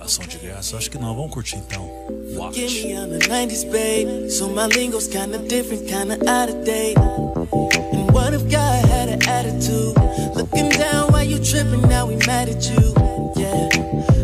Ação 0.00 0.24
de 0.26 0.38
graça? 0.38 0.76
Acho 0.76 0.90
que 0.90 0.98
não. 0.98 1.14
Vamos 1.14 1.32
curtir 1.32 1.56
então. 1.56 1.90
Watch. 2.34 2.58
Give 2.58 2.86
me 2.86 2.98
on 2.98 3.08
the 3.10 3.18
90s, 3.28 3.64
babe. 3.64 4.30
So 4.30 4.48
my 4.48 4.66
lingo's 4.66 5.06
kinda 5.06 5.38
different, 5.38 5.86
kinda 5.86 6.14
out 6.30 6.52
date. 6.64 6.96
And 6.96 8.10
what 8.12 8.32
if 8.32 8.42
God 8.44 8.84
had 8.90 9.08
an 9.08 9.20
attitude? 9.28 9.94
Looking 10.34 10.68
down 10.70 11.12
while 11.12 11.24
you 11.24 11.38
tripping, 11.38 11.82
now 11.88 12.06
we 12.06 12.16
mad 12.26 12.48
at 12.48 12.70
you. 12.70 12.94
Yeah, 13.36 13.68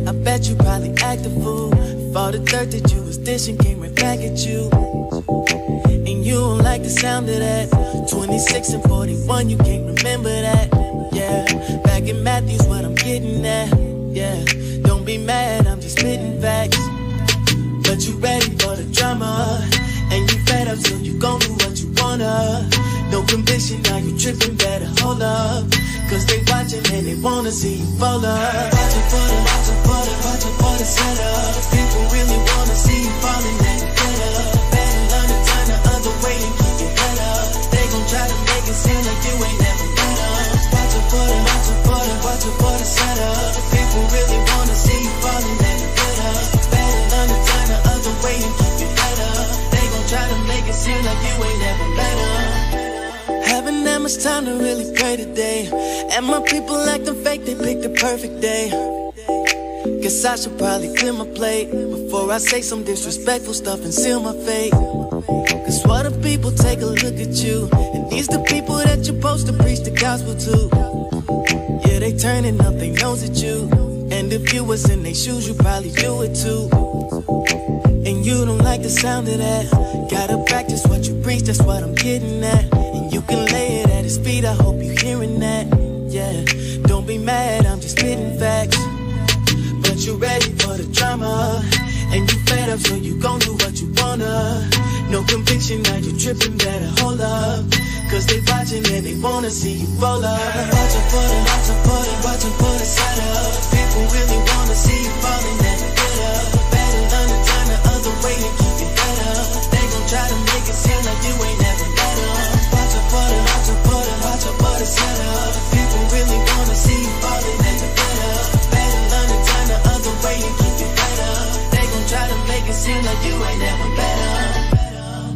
I 0.08 0.12
bet 0.12 0.48
you 0.48 0.54
probably 0.56 0.94
act 1.02 1.26
a 1.26 1.30
fool. 1.30 1.72
If 1.74 2.16
all 2.16 2.30
the 2.30 2.38
dirt 2.38 2.70
that 2.70 2.92
you 2.92 3.02
was 3.02 3.18
dishing 3.18 3.58
came 3.58 3.80
right 3.80 3.94
back 3.94 4.20
at 4.20 4.46
you. 4.46 4.70
And 6.06 6.24
you 6.24 6.34
don't 6.34 6.58
like 6.62 6.82
the 6.82 6.90
sound 6.90 7.28
of 7.28 7.38
that. 7.38 7.68
26 8.08 8.74
and 8.74 8.82
41, 8.84 9.50
you 9.50 9.56
can't 9.58 9.86
remember 9.86 10.30
that. 10.30 10.68
Yeah, 11.12 11.46
back 11.82 12.08
in 12.08 12.22
Matthews, 12.22 12.66
what 12.66 12.84
I'm 12.84 12.94
getting 12.94 13.44
at. 13.44 13.68
Yeah, 14.12 14.44
don't 15.04 15.18
be 15.20 15.26
mad, 15.26 15.66
I'm 15.66 15.80
just 15.80 15.98
spitting 15.98 16.40
facts. 16.40 16.80
But 17.84 18.00
you 18.06 18.16
ready 18.24 18.48
for 18.56 18.72
the 18.76 18.88
drama? 18.90 19.60
And 20.10 20.30
you 20.30 20.38
fed 20.48 20.68
up 20.68 20.78
so 20.78 20.96
you 20.96 21.18
gon' 21.18 21.40
do 21.40 21.52
what 21.60 21.76
you 21.80 21.92
wanna. 22.00 22.68
No 23.10 23.22
conviction, 23.24 23.82
now 23.82 23.98
you 23.98 24.16
tripping, 24.16 24.56
better 24.56 24.88
hold 25.00 25.20
up. 25.20 25.68
Cause 26.08 26.24
they 26.26 26.40
watching 26.48 26.84
and 26.94 27.04
they 27.06 27.16
wanna 27.20 27.50
see 27.50 27.84
you 27.84 27.88
fall 28.00 28.24
up. 28.24 28.72
Watching 28.72 29.06
for 29.12 29.24
the, 29.28 29.38
watching 29.44 29.80
for 29.84 30.00
the, 30.08 30.14
watching 30.24 30.56
for 30.60 30.74
the 30.80 30.86
setup. 30.88 31.52
People 31.74 32.04
really 32.08 32.40
wanna 32.48 32.76
see 32.76 33.00
you 33.04 33.12
falling 33.20 33.58
and 33.60 33.78
you 33.84 33.90
get 34.00 34.18
up. 34.24 34.56
Better 34.72 35.04
learn 35.12 35.26
to 35.28 35.38
turn 35.48 35.66
the 35.68 35.78
other 35.94 36.14
way 36.24 36.36
and 36.48 36.54
keep 36.64 36.80
your 36.80 36.92
head 36.96 37.18
up. 37.28 37.44
They 37.72 37.84
gon' 37.92 38.06
try 38.08 38.24
to 38.24 38.38
make 38.48 38.66
it 38.72 38.78
seem 38.78 39.00
like 39.04 39.20
you 39.20 39.36
ain't 39.36 39.60
never 39.68 39.86
met 40.00 40.16
us 40.32 40.64
Watching 40.72 41.06
for 41.12 41.24
the, 41.28 41.36
watching 41.44 41.80
for 41.84 42.00
the, 42.08 42.14
watching 42.24 42.56
for 42.56 42.72
the 42.80 42.86
setup. 42.88 43.52
People 43.68 44.04
really 44.16 44.40
wanna 44.48 44.74
see 44.74 44.93
to 50.84 50.90
make 50.90 50.98
it 50.98 51.04
seem 51.04 51.04
like 51.04 51.20
you 51.24 51.44
ain't 51.44 51.62
us 51.98 53.48
Haven't 53.48 53.84
that 53.84 54.00
much 54.00 54.22
time 54.22 54.44
to 54.44 54.52
really 54.52 54.92
pray 54.96 55.16
today. 55.16 55.68
And 56.12 56.26
my 56.26 56.40
people 56.40 56.76
acting 56.76 57.22
fake, 57.24 57.44
they 57.44 57.54
picked 57.54 57.82
the 57.82 57.90
perfect 57.90 58.40
day. 58.40 58.70
Guess 60.02 60.24
I 60.24 60.36
should 60.36 60.58
probably 60.58 60.94
clear 60.96 61.12
my 61.12 61.26
plate 61.34 61.70
Before 61.70 62.30
I 62.32 62.38
say 62.38 62.62
some 62.62 62.84
disrespectful 62.84 63.54
stuff 63.54 63.82
and 63.84 63.92
seal 63.92 64.20
my 64.20 64.32
fate. 64.44 64.72
Cause 64.72 65.82
what 65.86 66.06
if 66.06 66.22
people 66.22 66.50
take 66.52 66.80
a 66.80 66.86
look 66.86 67.18
at 67.18 67.34
you? 67.44 67.68
And 67.72 68.10
these 68.10 68.26
the 68.26 68.42
people 68.46 68.76
that 68.76 68.96
you're 68.96 69.16
supposed 69.16 69.46
to 69.46 69.52
preach 69.52 69.80
the 69.80 69.90
gospel 69.90 70.34
to. 70.34 70.68
Yeah, 71.88 71.98
they 72.00 72.16
turning 72.16 72.60
up 72.60 72.74
their 72.78 72.92
nose 72.92 73.22
at 73.28 73.36
you. 73.36 73.68
And 74.10 74.32
if 74.32 74.52
you 74.52 74.64
was 74.64 74.88
in 74.90 75.02
their 75.02 75.14
shoes, 75.14 75.48
you 75.48 75.54
probably 75.54 75.90
do 75.90 76.22
it 76.22 76.34
too. 76.34 76.68
And 78.06 78.24
you 78.24 78.44
don't 78.44 78.58
like 78.58 78.82
the 78.82 78.90
sound 78.90 79.28
of 79.28 79.38
that. 79.38 79.83
Gotta 80.10 80.42
practice 80.46 80.86
what 80.86 81.06
you 81.06 81.20
preach, 81.22 81.42
that's 81.42 81.62
what 81.62 81.82
I'm 81.82 81.94
getting 81.94 82.42
at. 82.44 82.72
And 82.74 83.12
you 83.12 83.22
can 83.22 83.46
lay 83.46 83.80
it 83.80 83.90
at 83.90 84.04
his 84.04 84.18
feet, 84.18 84.44
I 84.44 84.54
hope 84.54 84.82
you're 84.82 84.98
hearing 84.98 85.38
that. 85.40 85.66
Yeah, 86.08 86.44
don't 86.86 87.06
be 87.06 87.18
mad, 87.18 87.66
I'm 87.66 87.80
just 87.80 87.98
spitting 87.98 88.38
facts. 88.38 88.78
But 89.82 90.04
you 90.06 90.16
ready 90.16 90.52
for 90.60 90.76
the 90.76 90.88
drama. 90.92 91.62
And 92.14 92.30
you 92.30 92.38
fed 92.46 92.68
up, 92.68 92.78
so 92.78 92.94
you 92.94 93.18
gon' 93.18 93.40
do 93.40 93.52
what 93.54 93.80
you 93.80 93.92
wanna. 93.96 94.70
No 95.10 95.24
conviction, 95.24 95.82
now 95.82 95.96
you 95.96 96.16
tripping, 96.18 96.56
better 96.58 96.90
hold 97.00 97.20
up. 97.20 97.64
Cause 98.10 98.26
they 98.26 98.40
watching 98.46 98.86
and 98.86 99.04
they 99.04 99.16
wanna 99.18 99.50
see 99.50 99.72
you 99.82 99.88
roll 99.98 100.24
up. 100.24 100.38
Watching 100.38 101.06
for 101.10 101.26
the, 101.26 101.38
watching 101.50 101.80
for 101.82 102.00
the, 102.06 102.14
watching 102.22 102.54
for 102.60 102.74
the 102.78 102.86
setup. 102.86 103.50
People 103.74 104.04
really 104.14 104.40
wanna 104.46 104.76
see 104.76 105.02
you 105.02 105.10
falling 105.22 105.58
and 105.66 105.73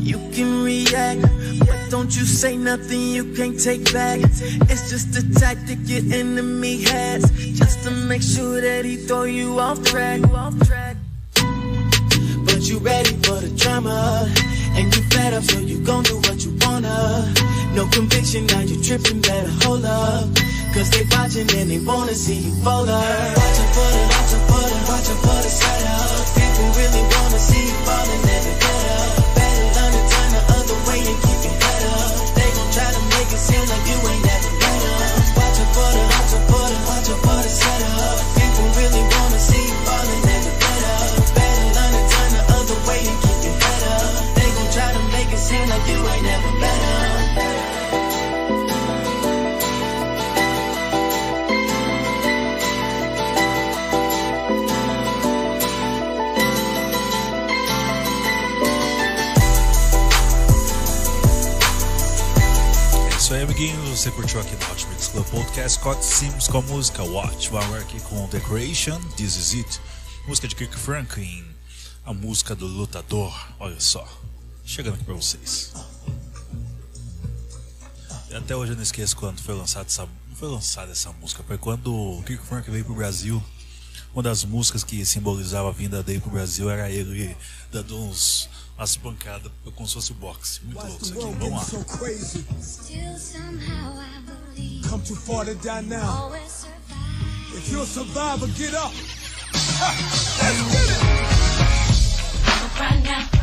you 0.01 0.19
can 0.33 0.65
react, 0.65 1.23
but 1.61 1.79
don't 1.89 2.15
you 2.15 2.25
say 2.25 2.57
nothing 2.57 3.01
you 3.01 3.33
can't 3.35 3.59
take 3.59 3.91
back. 3.93 4.21
It's 4.23 4.91
just 4.91 5.17
a 5.17 5.41
tactic 5.41 5.79
your 5.85 6.03
enemy 6.13 6.83
has, 6.83 7.23
just 7.59 7.85
to 7.85 7.91
make 7.91 8.21
sure 8.23 8.61
that 8.61 8.85
he 8.85 8.97
throw 8.97 9.23
you 9.23 9.59
off 9.59 9.83
track. 9.85 10.21
But 12.45 12.69
you 12.69 12.79
ready 12.81 13.15
for 13.25 13.41
the 13.41 13.53
drama, 13.57 14.29
and 14.77 14.95
you 14.95 15.03
fed 15.05 15.33
up, 15.33 15.45
so 15.45 15.59
you 15.59 15.81
gon' 15.81 16.03
do 16.05 16.17
what 16.17 16.45
you 16.45 16.55
wanna. 16.61 17.33
No 17.73 17.89
conviction, 17.89 18.45
now 18.47 18.61
you 18.61 18.83
tripping, 18.83 19.23
better 19.23 19.51
hold 19.65 19.87
up. 19.87 20.29
Cause 20.75 20.91
they 20.91 21.05
watching 21.11 21.49
and 21.57 21.71
they 21.71 21.81
wanna 21.81 22.15
see 22.15 22.35
you 22.35 22.53
fold 22.63 22.91
up. 22.91 23.37
Watching 23.37 23.71
for 23.73 23.89
the, 23.95 24.01
watching 24.13 24.45
for 24.49 24.63
the, 24.69 24.77
watching 24.89 25.17
for 25.17 25.39
the 25.43 25.49
setup. 25.49 25.98
People 26.59 26.75
really 26.75 27.03
wanna 27.07 27.39
see 27.39 27.71
you 27.71 27.79
you. 27.87 29.15
Better 29.39 29.67
learn 29.79 29.93
to 29.95 30.03
turn 30.11 30.31
the 30.35 30.43
other 30.59 30.79
way 30.91 30.99
and 31.07 31.19
keep 31.23 31.55
head 31.55 31.83
up. 31.87 32.35
They 32.35 32.51
gon' 32.51 32.71
try 32.75 32.91
to 32.99 33.03
make 33.15 33.31
it 33.31 33.39
seem 33.39 33.63
like 33.63 33.85
you 33.87 33.99
ain't 34.11 34.25
never 34.27 34.51
met 34.59 34.83
us. 34.91 35.27
Watching 35.39 35.71
for 35.71 35.87
the, 35.95 36.03
watching 36.19 36.45
for 36.51 36.67
the, 36.67 36.79
watching 36.91 37.21
for 37.23 37.39
the. 37.47 37.51
People 38.43 38.67
really 38.75 39.03
wanna 39.07 39.39
see 39.39 39.67
you 39.71 39.79
you. 39.87 40.43
Better 41.39 41.67
learn 41.79 41.93
to 41.95 42.03
turn 42.11 42.31
the 42.35 42.43
other 42.59 42.79
way 42.91 43.01
and 43.07 43.19
keep 43.23 43.55
head 43.63 43.83
up. 43.95 44.19
They 44.35 44.49
gon' 44.51 44.71
try 44.75 44.89
to 44.99 45.03
make 45.15 45.31
it 45.31 45.39
seem 45.39 45.63
like 45.63 45.87
you 45.87 45.99
ain't 46.11 46.25
never 46.27 46.51
met 46.59 46.79
Você 64.09 64.15
curtiu 64.15 64.41
aqui 64.41 64.57
no 64.57 64.73
Hot 64.73 64.87
Mix 64.87 65.09
Club 65.09 65.27
Podcast 65.27 65.79
Scott 65.79 66.03
Sims 66.03 66.49
com 66.49 66.59
a 66.59 66.63
música 66.63 67.03
Watch. 67.03 67.51
Vamos 67.51 67.77
aqui 67.77 68.01
com 68.01 68.27
Decoration, 68.29 68.99
This 69.19 69.37
Is 69.37 69.53
It. 69.53 69.81
Música 70.27 70.49
de 70.49 70.57
Kirk 70.57 70.75
Franklin. 70.79 71.45
A 72.07 72.15
música 72.15 72.55
do 72.55 72.67
lutador. 72.67 73.39
Olha 73.61 73.79
só. 73.79 74.09
Chegando 74.65 74.95
aqui 74.95 75.05
pra 75.05 75.13
vocês. 75.13 75.75
Até 78.35 78.57
hoje 78.57 78.73
eu 78.73 78.77
não 78.77 78.83
esqueço 78.83 79.15
quando 79.15 79.43
foi 79.43 79.55
lançada 79.55 79.85
essa, 79.85 80.09
foi 80.37 80.49
lançada 80.49 80.91
essa 80.91 81.13
música. 81.13 81.43
Foi 81.47 81.59
quando 81.59 81.95
o 81.95 82.23
Kirk 82.23 82.47
Franklin 82.47 82.73
veio 82.73 82.87
pro 82.87 82.95
Brasil. 82.95 83.45
Uma 84.15 84.23
das 84.23 84.43
músicas 84.43 84.83
que 84.83 85.05
simbolizava 85.05 85.69
a 85.69 85.73
vinda 85.73 86.03
dele 86.03 86.21
pro 86.21 86.31
Brasil 86.31 86.71
era 86.71 86.91
ele 86.91 87.37
dando 87.71 87.99
uns, 87.99 88.49
umas 88.79 88.97
pancadas 88.97 89.51
como 89.75 89.89
se 89.89 89.95
fosse 89.95 90.13
boxe. 90.15 90.61
Muito 90.65 90.87
louco 90.87 91.03
isso 91.03 91.13
aqui. 91.13 91.23
Vamos 91.39 91.51
lá. 91.51 91.65
so 91.65 91.85
crazy. 91.99 92.45
Still 92.63 93.19
somehow 93.19 93.99
I 93.99 94.21
believe 94.55 94.89
Come 94.89 95.03
too 95.05 95.17
far 95.17 95.45
to 95.45 95.55
die 95.57 95.83
now. 95.83 96.25
always 96.25 96.51
survive. 96.51 97.57
If 97.57 97.71
you're 97.73 97.83
a 97.83 97.87
survivor, 97.87 98.47
get 98.57 98.75
up. 98.75 98.93
Let's 99.53 100.63
get 100.73 100.91
it. 100.91 101.03
Right 102.79 103.03
now, 103.05 103.38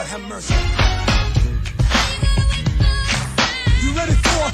Lord 0.00 0.08
have 0.12 0.28
mercy. 0.30 0.54
You 3.82 3.92
ready 3.92 4.12
for 4.12 4.50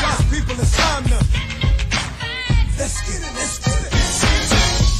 God's 0.00 0.24
people, 0.30 0.54
it's 0.60 0.76
time 0.76 1.04
to. 1.06 1.18
Let's 2.78 3.00
get 3.02 3.20
it, 3.20 3.34
let's 3.34 3.58
get 3.58 3.80
it. 3.84 3.90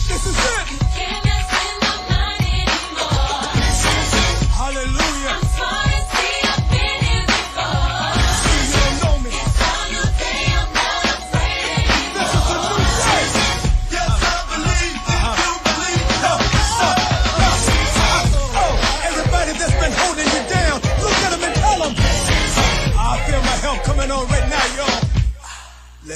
This 0.08 0.26
is 0.26 0.38
it. 0.38 0.81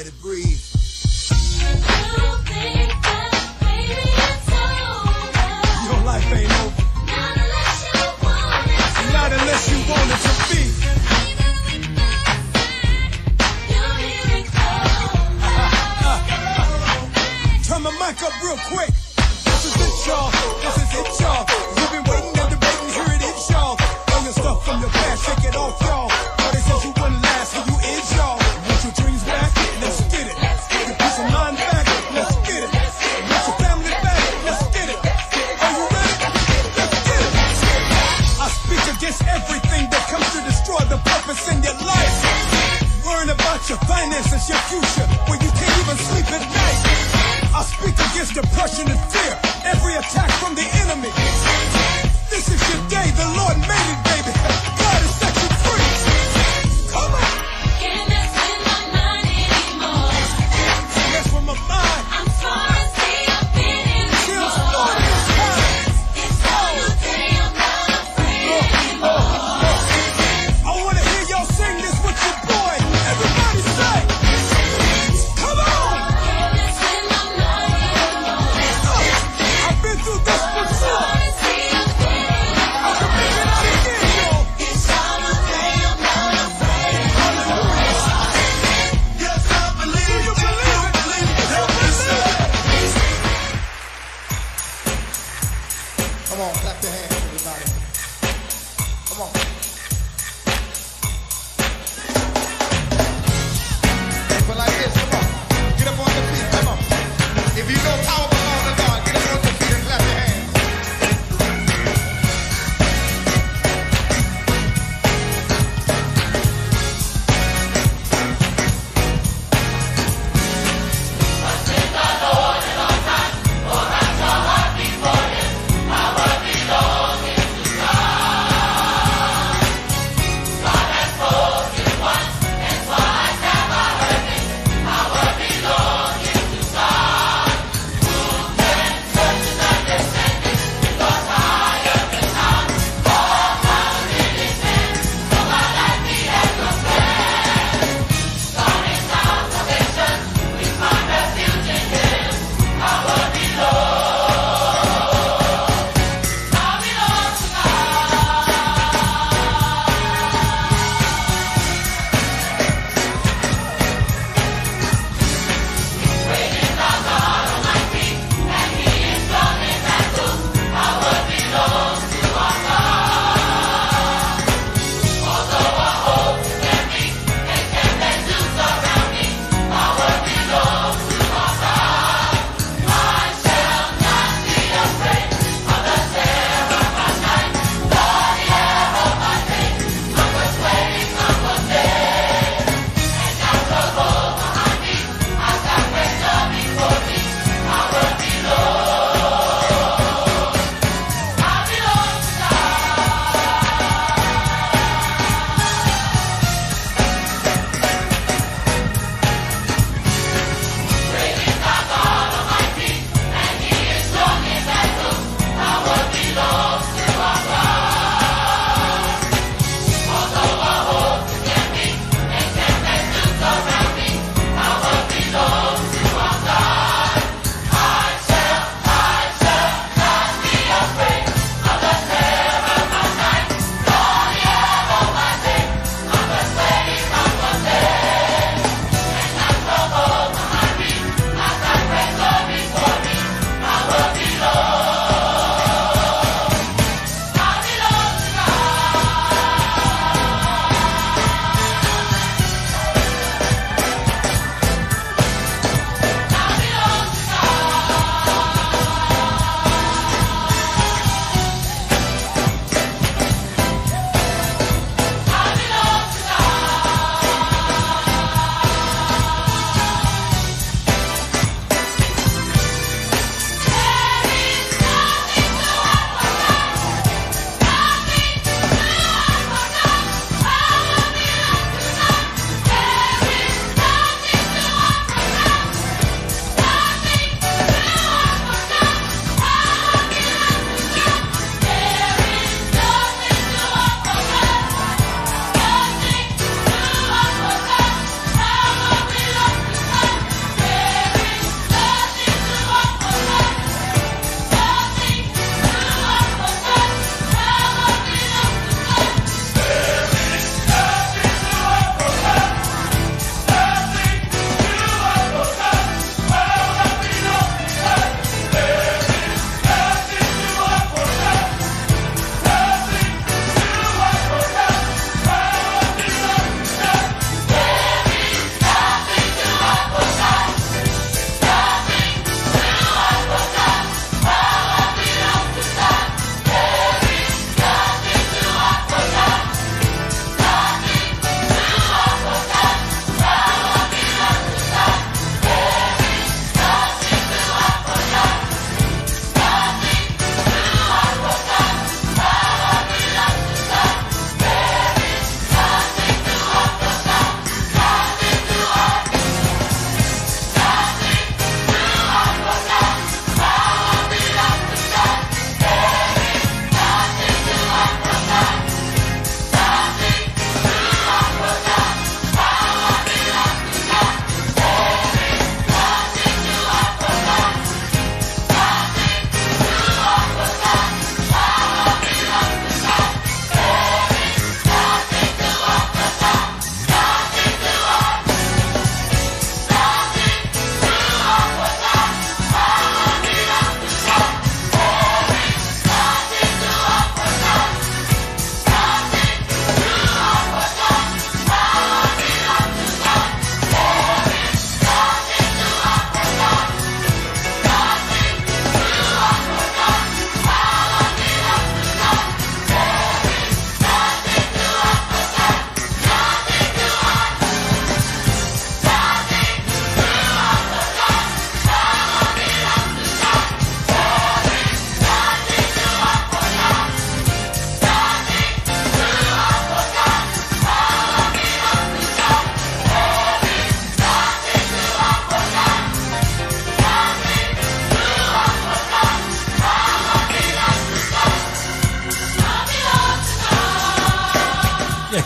let 0.07 0.15
it 0.15 0.23
breathe. 0.23 0.46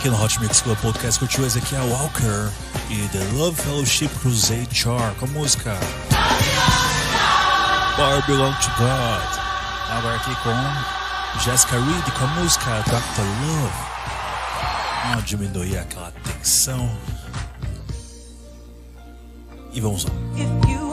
Aqui 0.01 0.09
no 0.09 0.19
Hot 0.19 0.39
Mix 0.41 0.61
Club 0.61 0.77
Podcast 0.79 1.19
curtiu 1.19 1.45
Ezequiel 1.45 1.85
Walker 1.89 2.51
e 2.89 3.07
The 3.09 3.23
Love 3.35 3.55
Fellowship 3.61 4.09
Crusade 4.19 4.67
Char 4.73 5.13
com 5.19 5.25
a 5.25 5.29
música 5.29 5.77
Power 7.95 8.25
Belong 8.25 8.51
to 8.53 8.69
God. 8.79 9.39
Agora 9.91 10.15
aqui 10.15 10.35
com 10.41 11.39
Jessica 11.41 11.75
Reed 11.75 12.11
com 12.17 12.23
a 12.23 12.27
música 12.29 12.83
Dr. 12.87 13.21
Love. 13.45 13.73
Vamos 15.05 15.25
diminuir 15.25 15.77
aquela 15.77 16.11
tensão. 16.23 16.89
E 19.71 19.79
vamos 19.79 20.05
lá. 20.05 20.90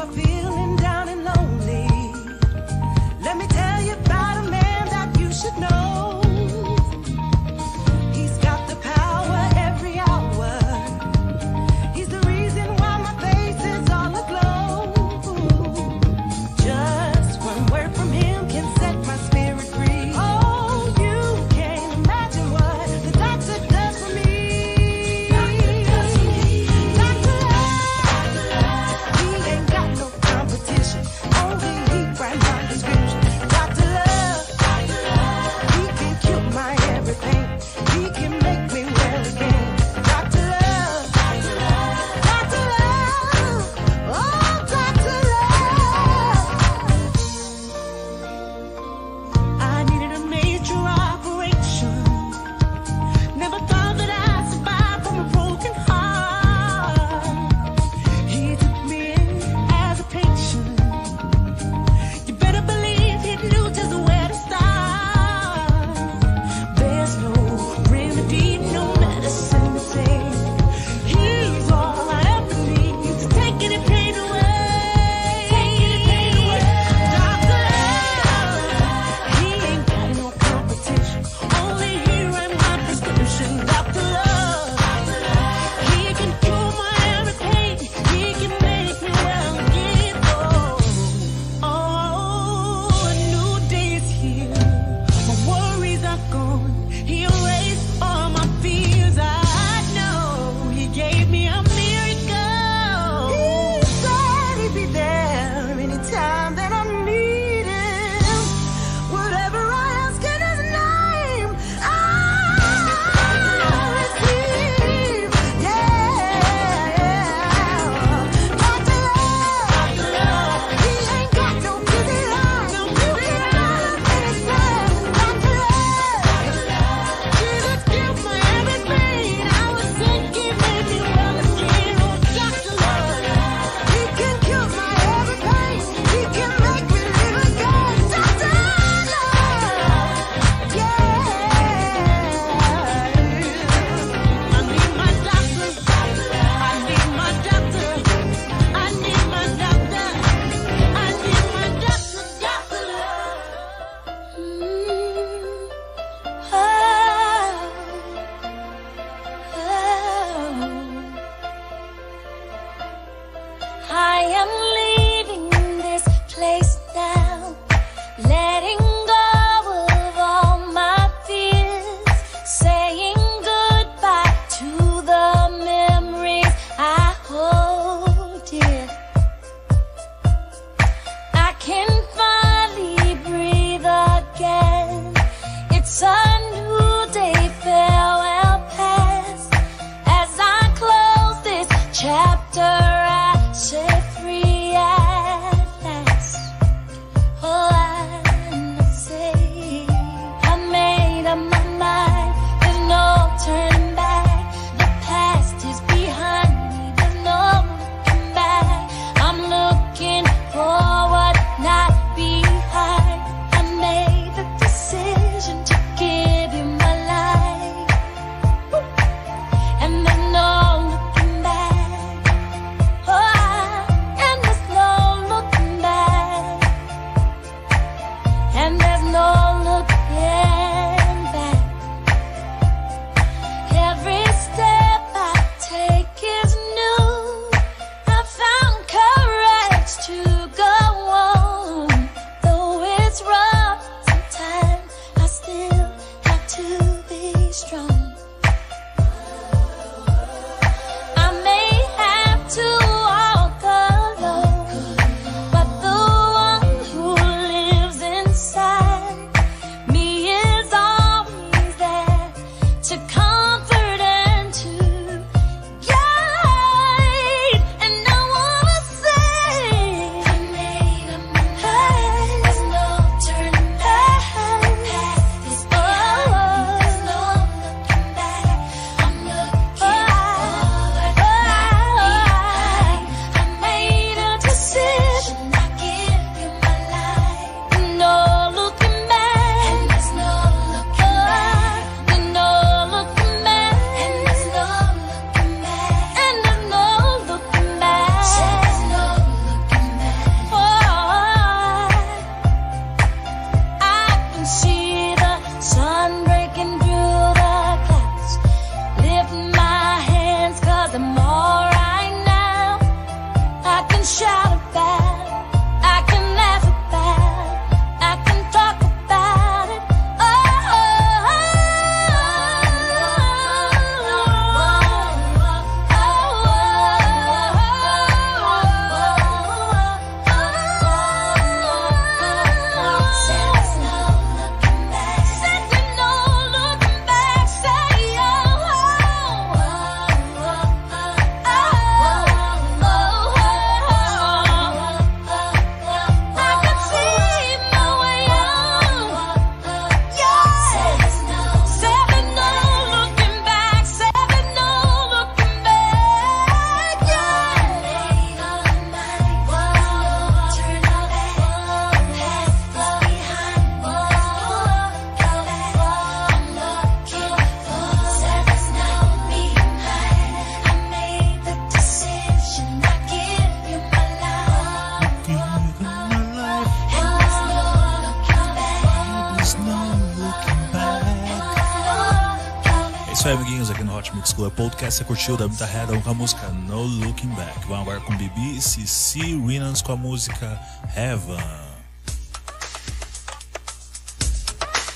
podcast, 384.58 384.98
você 384.98 385.04
curtiu 385.04 385.36
da 385.36 385.46
Mita 385.46 385.64
Haddon 385.64 386.00
com 386.00 386.10
a 386.10 386.14
música 386.14 386.48
No 386.48 386.82
Looking 386.82 387.28
Back. 387.28 387.60
Vamos 387.68 387.82
agora 387.82 388.00
com 388.00 388.16
Bibi 388.16 388.56
e 388.56 388.60
C 388.60 389.20
Winans 389.20 389.82
com 389.82 389.92
a 389.92 389.96
música 389.96 390.60
Heaven. 390.96 391.38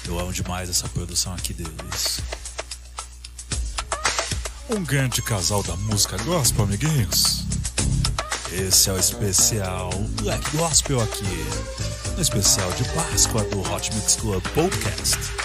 Eu 0.04 0.18
amo 0.18 0.32
demais 0.32 0.68
essa 0.68 0.88
produção 0.88 1.32
aqui 1.34 1.54
deles. 1.54 2.20
Um 4.68 4.82
grande 4.82 5.22
casal 5.22 5.62
da 5.62 5.76
música 5.76 6.20
gospel, 6.24 6.64
amiguinhos. 6.64 7.44
Esse 8.50 8.90
é 8.90 8.92
o 8.94 8.98
especial 8.98 9.90
Black 10.22 10.56
Gospel 10.56 11.00
aqui. 11.00 11.46
No 12.16 12.20
especial 12.20 12.68
de 12.72 12.82
Páscoa 12.88 13.44
do 13.44 13.60
Hot 13.72 13.94
Mix 13.94 14.16
Club 14.16 14.42
Podcast. 14.54 15.41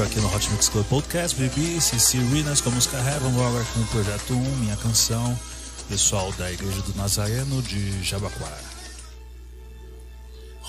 Aqui 0.00 0.20
no 0.20 0.34
Hot 0.34 0.50
Mix 0.50 0.70
Club 0.70 0.86
Podcast, 0.86 1.38
Bibi, 1.38 1.78
CC 1.78 2.16
Rinas 2.16 2.62
com 2.62 2.70
a 2.70 2.72
música 2.72 2.96
Heaven, 2.96 3.28
agora 3.28 3.62
com 3.74 3.80
o 3.80 3.86
Projeto 3.88 4.32
1, 4.32 4.56
Minha 4.56 4.76
Canção, 4.76 5.38
pessoal 5.86 6.32
da 6.32 6.50
Igreja 6.50 6.80
do 6.80 6.94
Nazareno 6.96 7.60
de 7.60 8.02
Jabaquara. 8.02 8.58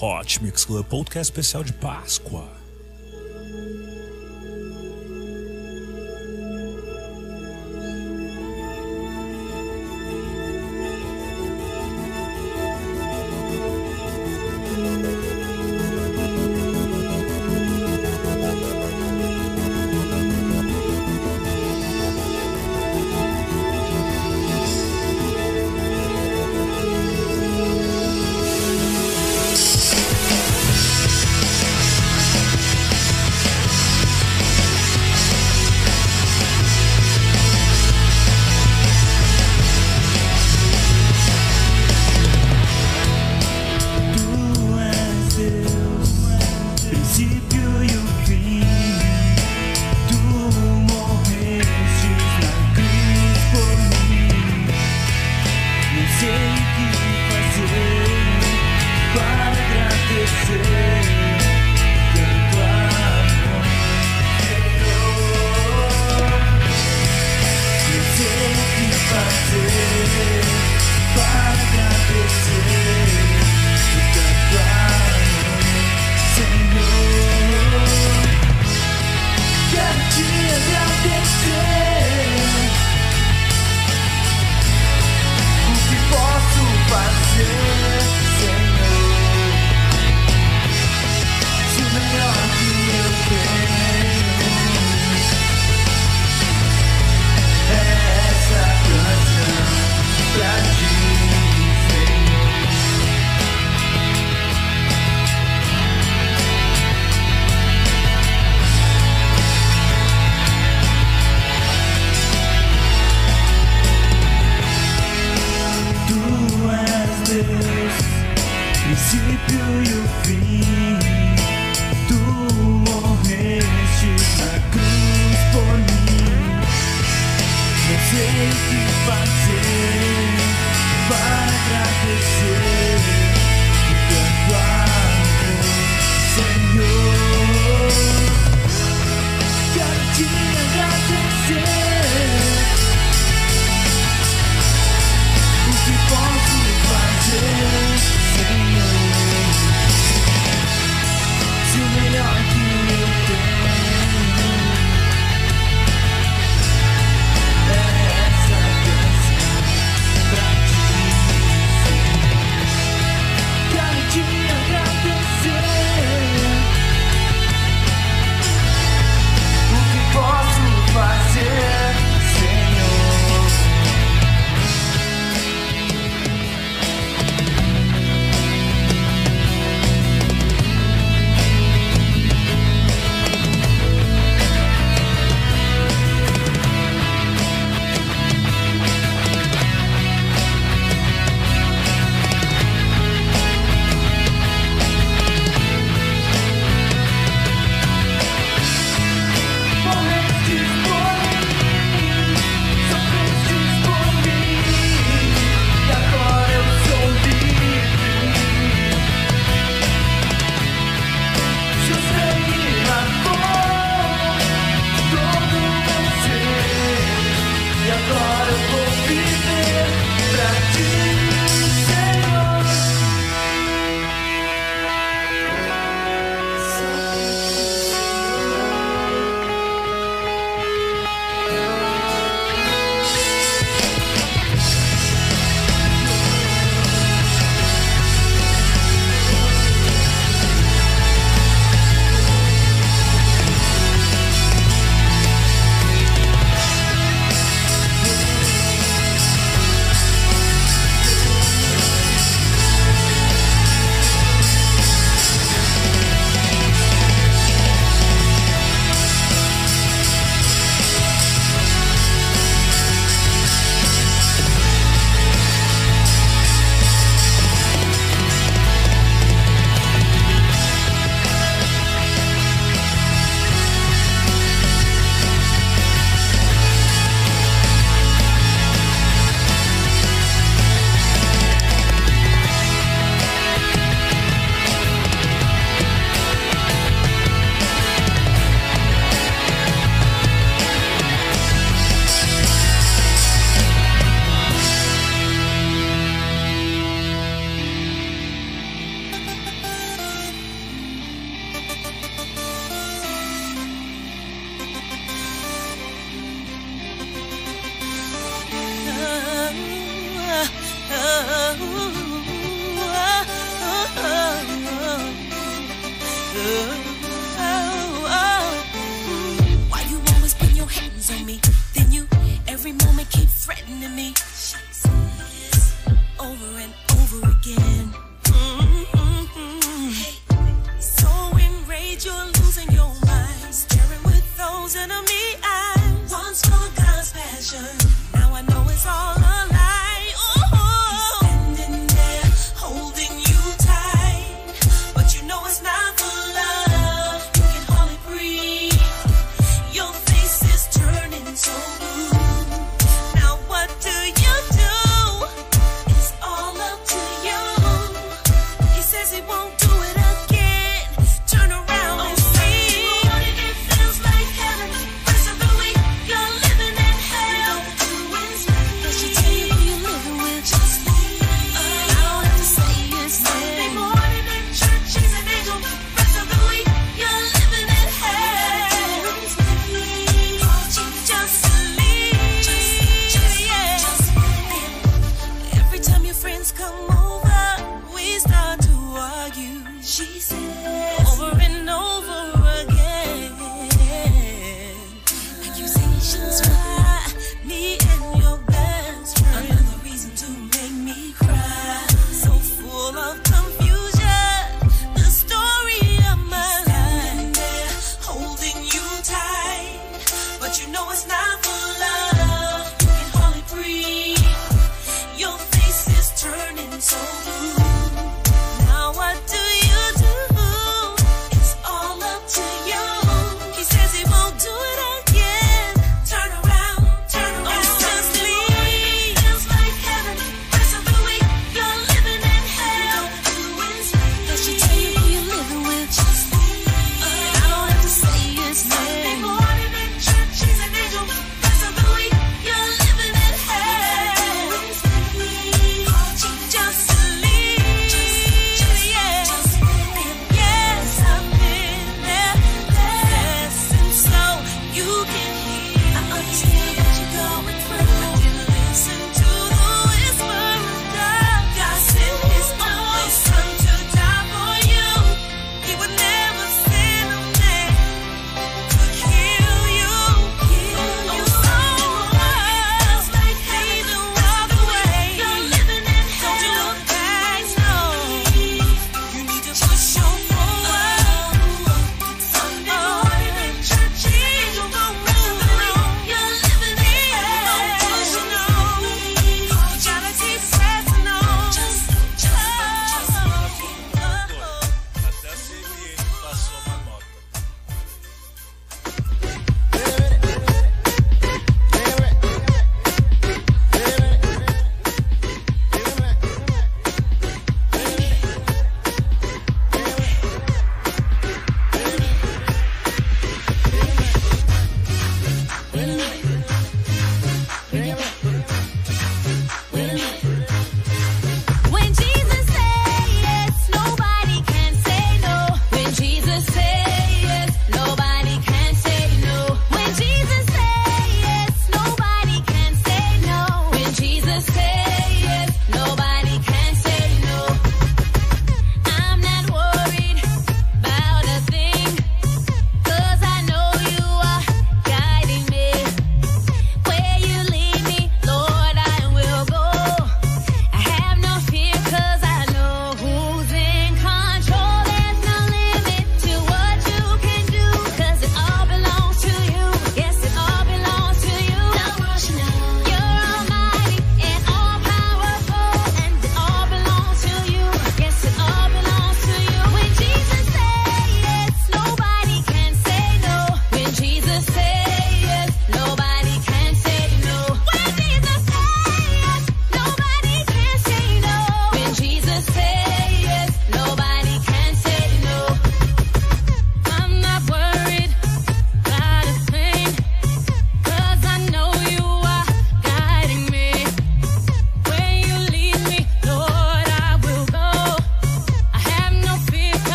Hot 0.00 0.42
Mix 0.42 0.64
Club 0.64 0.84
Podcast 0.86 1.30
especial 1.30 1.62
de 1.62 1.72
Páscoa. 1.72 2.61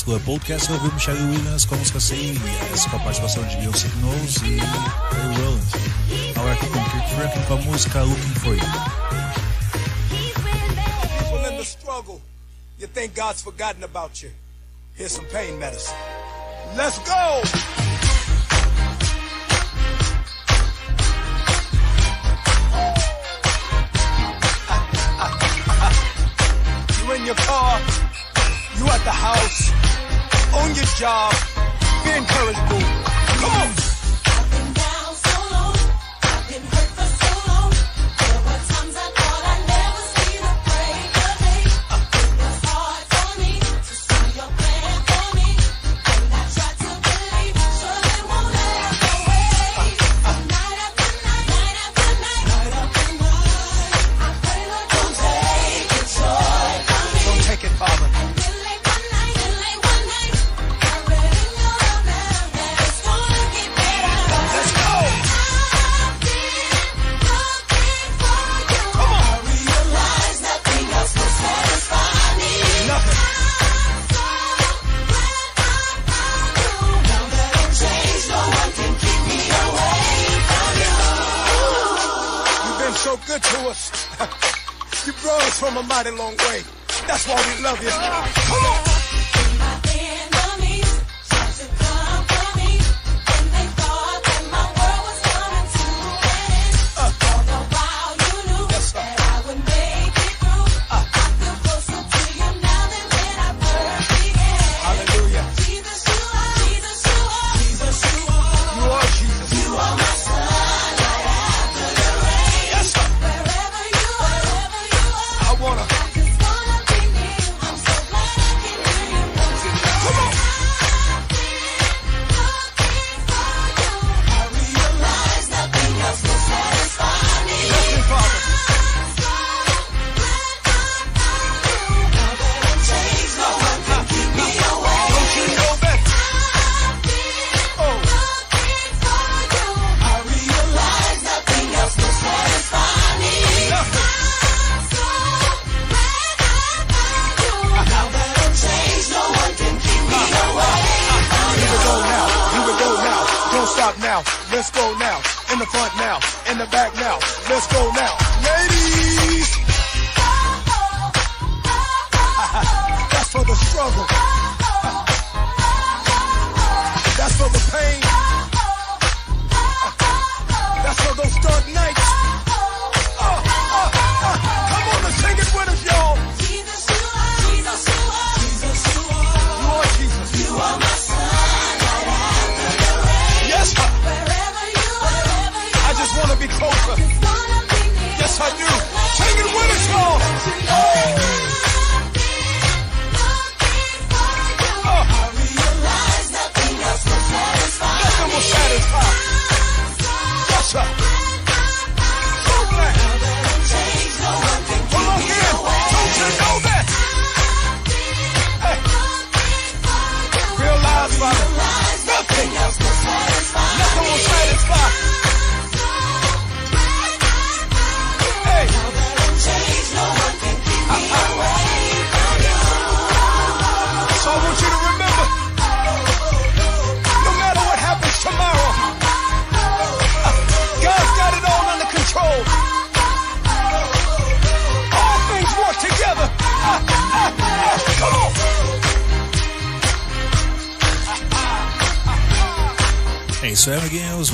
Exclua 0.00 0.18
Podcast, 0.20 0.72
ouvimos 0.72 0.94
Michelle 0.94 1.22
Williams 1.24 1.66
com 1.66 1.74
a 1.74 1.78
música 1.78 2.00
Say 2.00 2.30
é 2.34 2.88
com 2.88 2.96
a 2.96 3.00
participação 3.00 3.46
de 3.46 3.56
Bill 3.58 3.72
Signals 3.74 4.36
e 4.36 4.56
Ray 4.56 5.36
Rollins. 5.36 6.34
Agora 6.34 6.54
aqui 6.54 6.66
com 6.68 6.82
Kirk 6.84 7.14
Franklin 7.14 7.42
com 7.44 7.52
a 7.52 7.56
música 7.58 8.02
Looking 8.04 8.34
For 8.40 8.54
You. 8.54 8.60
People 11.18 11.50
in 11.50 11.56
the 11.58 11.64
struggle, 11.64 12.22
you 12.78 12.88
think 12.88 13.14
God's 13.14 13.42
forgotten 13.42 13.84
about 13.84 14.22
you. 14.22 14.30
Here's 14.96 15.12
some 15.12 15.26
pain 15.26 15.58
medicine. 15.58 15.94
Let's 16.74 16.98
go! 17.00 17.79
job. 31.00 31.49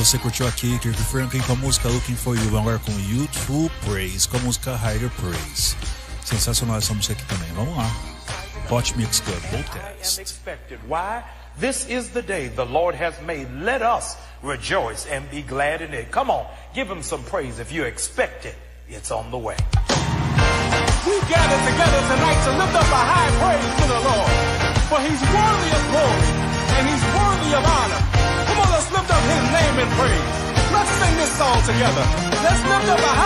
você 0.07 0.19
curtiu 0.19 0.47
aqui 0.47 0.79
Kirk 0.79 1.03
Franklin 1.03 1.41
com 1.41 1.55
a 1.55 1.57
música 1.57 1.89
Looking 1.89 2.15
For 2.15 2.37
You, 2.37 2.57
agora 2.57 2.79
com 2.79 2.93
Praise, 3.85 4.29
com 4.29 4.37
a 4.37 4.41
música 4.41 4.77
Higher 4.77 5.11
Praise. 5.11 5.77
Sensacional 6.25 6.77
essa 6.77 6.95
música 6.95 7.15
aqui 7.15 7.25
também, 7.25 7.53
vamos 7.55 7.77
lá. 7.77 7.91
Hot 8.71 8.97
Mix 8.97 9.19
Club 9.19 9.43
Podcast. 9.51 10.23
Why? 10.87 11.25
This 11.59 11.89
is 11.91 12.11
the 12.11 12.23
day 12.23 12.49
the 12.49 12.65
Lord 12.65 12.97
has 12.97 13.21
made. 13.23 13.49
Let 13.65 13.83
us 13.83 14.17
rejoice 14.45 15.09
and 15.11 15.29
be 15.29 15.43
glad 15.43 15.83
in 15.83 15.93
it. 15.93 16.13
Come 16.13 16.31
on, 16.31 16.47
give 16.73 16.89
him 16.89 17.03
some 17.03 17.25
praise 17.25 17.59
if 17.59 17.73
you 17.73 17.83
expect 17.85 18.47
it. 18.47 18.55
It's 18.89 19.11
on 19.11 19.33
the 19.33 19.39
way. 19.39 19.57
We 21.05 21.19
gather 21.27 21.59
together 21.67 22.01
tonight 22.07 22.45
to 22.45 22.53
lift 22.55 22.75
up 22.77 22.87
a 22.87 23.03
high 23.11 23.31
praise 23.43 23.75
to 23.75 23.87
the 23.91 24.01
Lord. 24.07 24.31
For 24.87 25.01
he's 25.03 25.23
worthy 25.35 25.71
of 25.75 25.83
glory 25.91 26.31
and 26.79 26.87
he's 26.87 27.05
worthy 27.11 27.55
of 27.59 27.65
honor 27.67 28.06
his 29.29 29.45
name 29.51 29.77
in 29.83 29.89
praise. 29.99 30.29
Let's 30.73 30.93
sing 31.01 31.15
this 31.17 31.33
song 31.37 31.59
together. 31.63 32.05
Let's 32.45 32.63
lift 32.63 32.89
up 32.95 33.01
a 33.01 33.13
high 33.21 33.26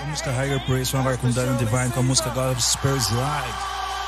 a 0.00 0.04
música 0.06 0.30
Higher 0.30 0.60
Praise, 0.60 0.94
uma 0.96 1.16
com 1.16 1.30
Darren 1.30 1.56
Divine, 1.56 1.90
com 1.90 2.00
a 2.00 2.02
música 2.02 2.30
God 2.30 2.58
Spurs 2.58 3.10
Live. 3.10 3.54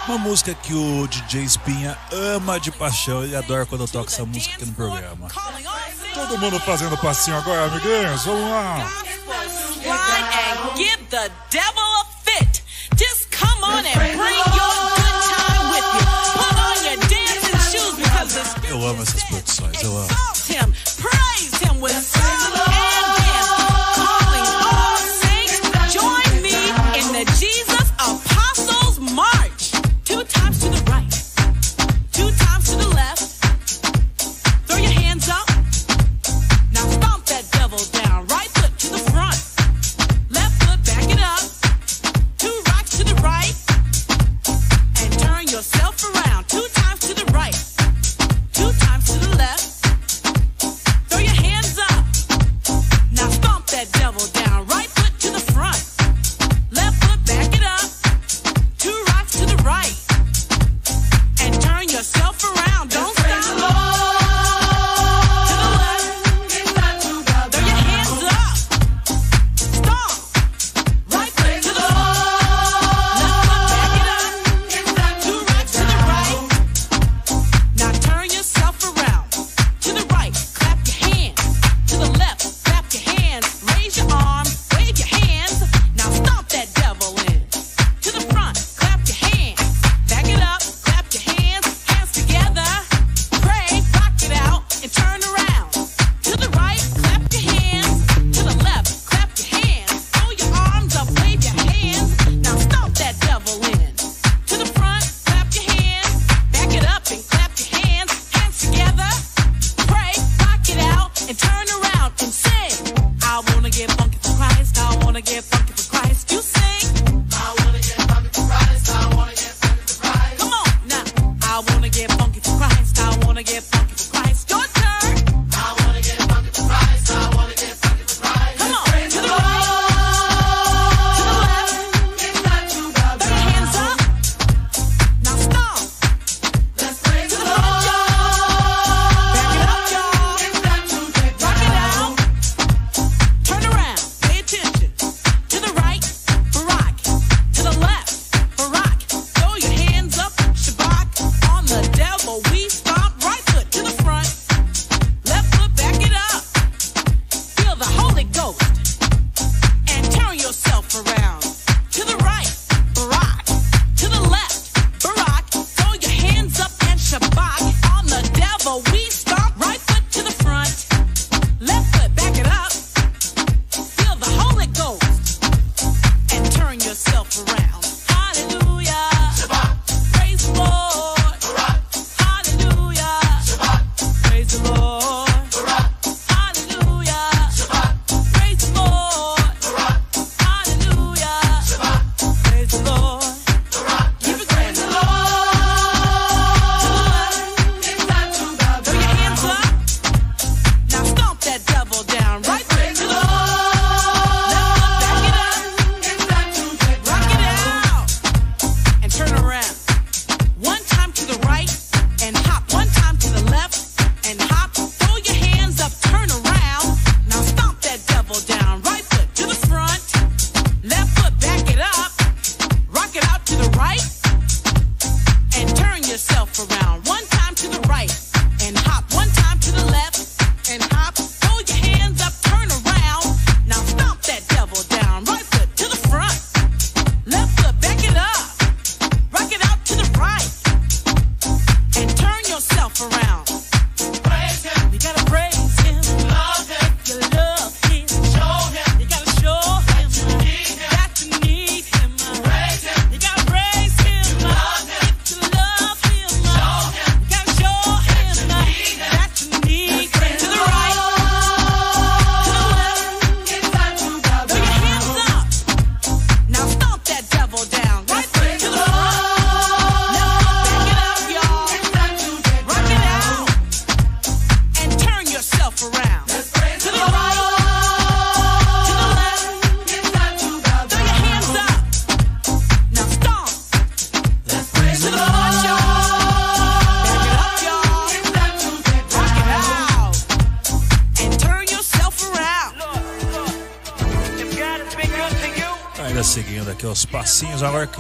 Uma 0.09 0.19
música 0.19 0.55
que 0.55 0.75
o 0.75 1.07
DJ 1.07 1.43
Espinha 1.43 1.97
ama 2.11 2.59
de 2.59 2.73
paixão 2.73 3.25
e 3.25 3.37
adora 3.37 3.67
quando 3.67 3.83
eu 3.83 3.89
toco 3.89 4.11
essa 4.11 4.25
música 4.25 4.57
aqui 4.57 4.65
no 4.65 4.73
programa. 4.73 5.29
Todo 6.15 6.39
mundo 6.39 6.59
fazendo 6.61 6.97
passinho 6.99 7.37
agora, 7.37 7.67
amiguinhos, 7.67 8.25
vamos 8.25 8.51
lá! 8.51 8.93
Eu 18.69 18.89
amo 18.89 19.03
essas 19.03 19.23
produções, 19.25 19.83
eu 19.83 19.97
amo. 19.97 20.09
Praise 21.01 21.65
him 21.65 21.81
with 21.81 22.32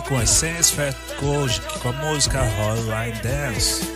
com 0.09 0.18
a 0.18 0.22
Essence 0.22 0.72
Fat 0.72 0.96
Coach, 1.18 1.61
com 1.80 1.88
a 1.88 1.92
música 1.92 2.40
Hotline 2.42 3.20
Dance. 3.22 3.91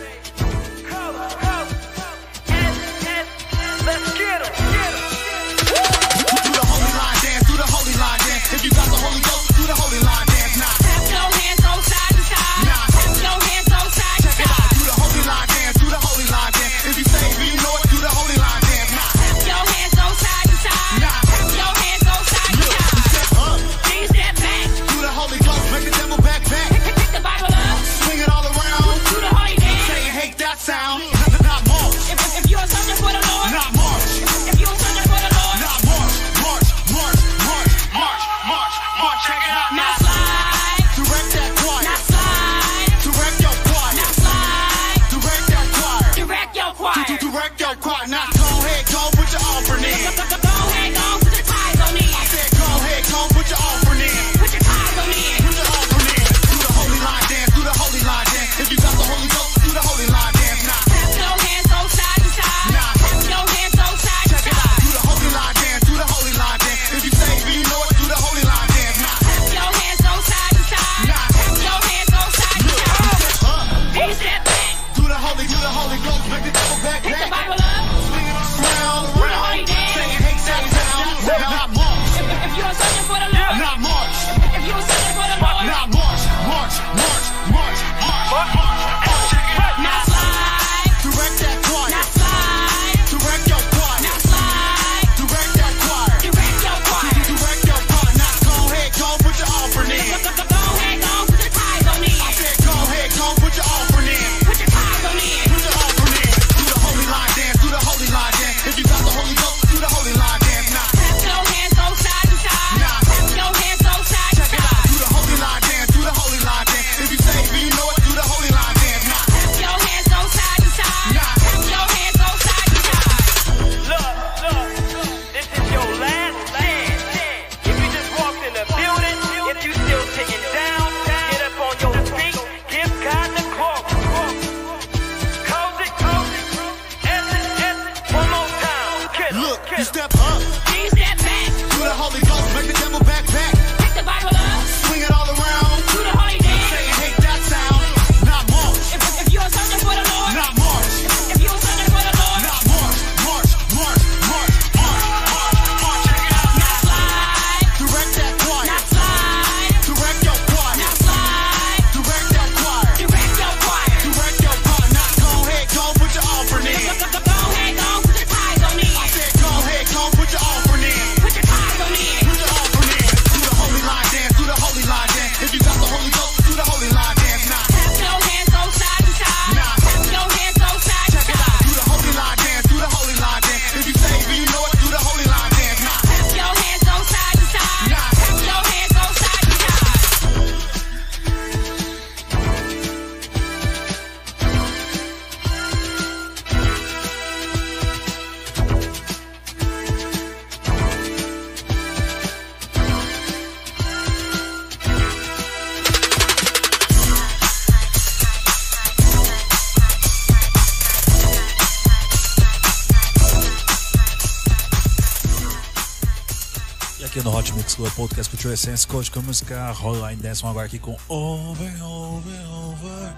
podcast 217.97 218.29
Cultura 218.29 218.53
Essence, 218.53 218.85
Coach 218.85 219.09
com 219.09 219.21
música 219.23 219.71
Hotline 219.71 220.21
Dance. 220.21 220.45
Agora 220.45 220.67
aqui 220.67 220.77
com 220.77 220.95
Over, 221.09 221.83
Over, 221.83 222.47
Over. 222.47 223.13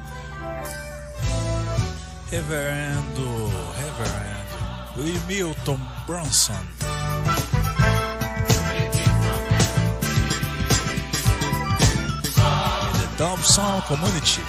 Reverendo, 2.31 3.51
Reverendo. 3.75 5.09
E 5.09 5.19
Milton 5.27 5.77
Bronson. 6.07 6.53
Thompson 13.17 13.81
Community. 13.85 14.39